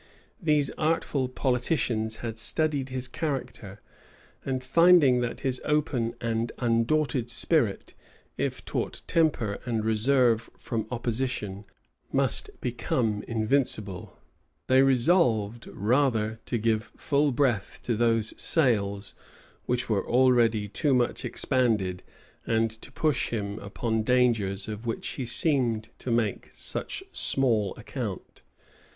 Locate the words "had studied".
2.25-2.89